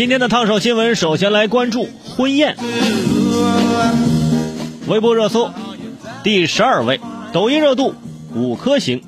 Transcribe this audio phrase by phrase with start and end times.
[0.00, 2.56] 今天的烫手新闻，首先来关注婚宴。
[4.86, 5.50] 微博热搜
[6.24, 6.98] 第十二位，
[7.34, 7.94] 抖音热度
[8.34, 9.02] 五颗星。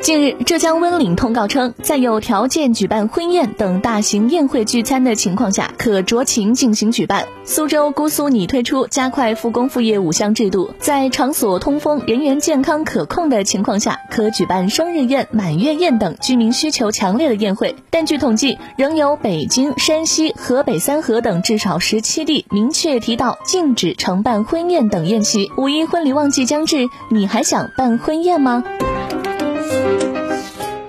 [0.00, 7.26] 近日，浙江温岭通告称，在有条件举办婚宴等大型宴会聚餐的情况下，可酌情进行举办。
[7.44, 17.74] 苏州姑苏拟推出加快复工复业五项制度，在场所通风、人员健康可控的情况下，可举办生日宴、满月宴等居民需求强烈的宴会。
[17.90, 25.50] 但据统计，仍有北京、山西、河北三河等至少十七地明确提到禁止承办婚宴等宴席。
[25.58, 28.64] 五一婚礼旺季将至，你还想办婚宴吗？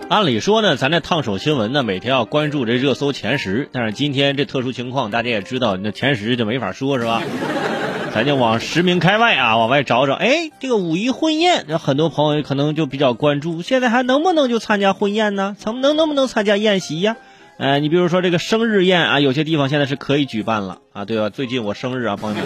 [0.10, 3.70] 按理说呢，咱这烫手新闻呢，每天要关注这热搜前十。
[3.72, 7.22] 但是今天这特殊情况，大家也知道，那前十就没法说，是吧？
[8.12, 10.16] 咱就往十名开外啊，往外找找。
[10.16, 15.56] 哎，这个五一婚宴，那很多朋友可能就比较关注，现在还能不能就参加婚宴呢？
[15.64, 17.16] 能能能不能参加宴席呀？
[17.60, 21.30] 呃，你比如说这个生日宴啊，有些地方现在是可以举办了啊，对吧？
[21.30, 22.46] 最近我生日啊，朋友们。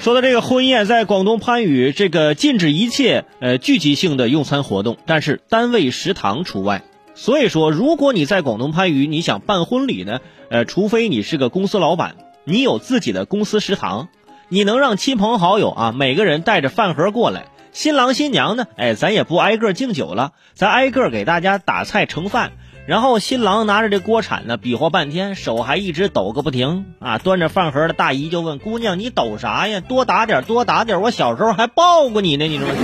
[0.00, 6.82] 说到这个婚宴，在广东番禺，这个禁止一切呃聚集性的用餐活动，但是单位食堂除外。
[7.16, 14.08] 所以说，如果你在广东番禺，你想办婚礼呢，呃，除非你是个公司老板，你有自己的公司食堂，
[14.48, 22.52] 你能让亲朋好友啊每个人带着饭盒过来，新郎新娘呢，哎，咱也不挨个敬酒了，咱挨个给大家打菜盛饭。
[22.86, 27.18] 然后新郎拿着这锅铲呢，比划半天，手还一直抖个不停啊！
[27.18, 29.80] 端着饭盒的大姨就问姑娘：“你抖啥呀？
[29.80, 31.00] 多打点，多打点！
[31.00, 32.76] 我小时候还抱过你呢，你知道吗？”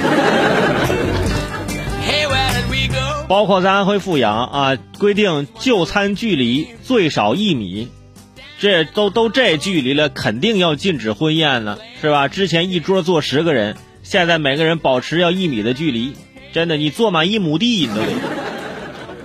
[3.29, 7.87] 包括在安徽阜阳啊，规定就餐距离最少一米，
[8.59, 12.27] 这都都这距离了，肯定要禁止婚宴了，是吧？
[12.27, 16.15] 之前一桌坐十个人，现在每个人保持要一米的距离，
[16.53, 18.09] 真的，你坐满一亩地你都得。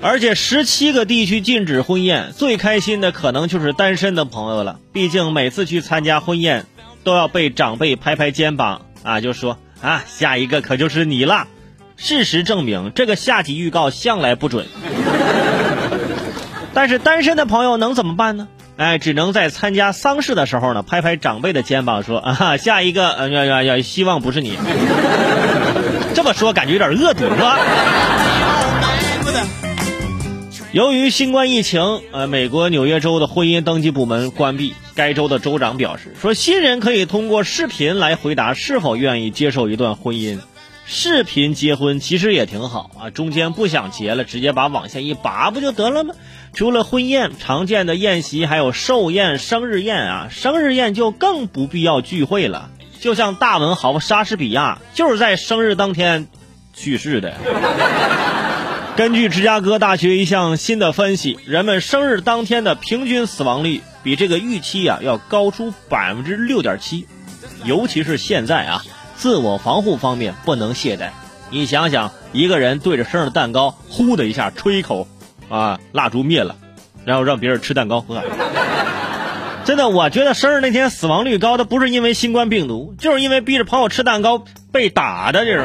[0.01, 4.79] 而且十七个地区禁止婚宴，最开心的可能就是单身的朋友了。
[4.93, 6.65] 毕竟每次去参加婚宴，
[7.03, 11.47] 都要被长辈拍拍肩膀啊，就说啊，下一个可就是你了。
[11.95, 14.67] 事实证明，这个下集预告向来不准。
[16.73, 18.47] 但是单身的朋友能怎么办呢？
[18.77, 24.55] 哎，只能在参加丧事的时候呢，拍拍长辈的肩膀说啊，下一个呃，要要要，希望不是你。
[26.13, 27.57] 这么说感觉有点恶毒是吧？
[30.77, 34.75] 由于新冠疫情，呃，美国纽约州的婚姻登记部门关闭。
[34.93, 40.37] 该州的州长表示说，新人可以通过视频来回答是否愿意接受一段婚姻。
[40.85, 46.13] 视频结婚其实也挺好啊，中间不想结了，直接把网线一拔不就得了吗？
[46.53, 50.27] 除了婚宴，常见的宴席还有寿宴、生日宴啊。
[50.29, 56.27] 生日宴就更不必要聚会了，就像大文豪莎士比亚就是在生日当天
[56.75, 57.33] 去世的。
[58.97, 67.05] 根据芝加哥大学一项新的分析，人们生日当天的平均死亡率比这个预期啊要高出百分之六点七，
[67.63, 68.83] 尤其是现在啊，
[69.15, 71.09] 自我防护方面不能懈怠。
[71.51, 75.07] 你想想，一个人对着生日蛋糕呼的一下吹一口，
[75.47, 76.55] 啊，蜡烛灭了，
[77.05, 78.23] 然后让别人吃蛋糕喝，
[79.63, 85.63] 真的，我觉得生日那天死亡率高的不是因为新冠病毒，就是因为逼着朋友吃蛋糕被打的，这是。